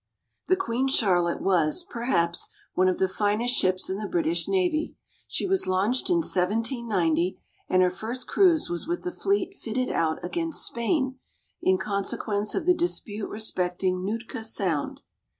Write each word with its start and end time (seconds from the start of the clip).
The 0.47 0.55
Queen 0.55 0.87
Charlotte 0.87 1.43
was, 1.43 1.83
perhaps, 1.87 2.49
one 2.73 2.87
of 2.87 2.97
the 2.97 3.07
finest 3.07 3.53
ships 3.53 3.87
in 3.87 3.99
the 3.99 4.07
British 4.09 4.47
navy. 4.47 4.95
She 5.27 5.45
was 5.45 5.67
launched 5.67 6.09
in 6.09 6.23
1790, 6.23 7.39
and 7.69 7.83
her 7.83 7.91
first 7.91 8.27
cruise 8.27 8.67
was 8.67 8.87
with 8.87 9.03
the 9.03 9.11
fleet 9.11 9.53
fitted 9.53 9.91
out 9.91 10.17
against 10.25 10.65
Spain, 10.65 11.19
in 11.61 11.77
consequence 11.77 12.55
of 12.55 12.65
the 12.65 12.73
dispute 12.73 13.27
respecting 13.29 14.03
Nootka 14.03 14.41
Sound. 14.41 15.01